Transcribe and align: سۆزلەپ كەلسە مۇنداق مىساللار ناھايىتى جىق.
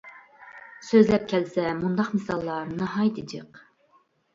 سۆزلەپ 0.87 1.29
كەلسە 1.35 1.67
مۇنداق 1.85 2.13
مىساللار 2.19 2.77
ناھايىتى 2.83 3.31
جىق. 3.37 3.67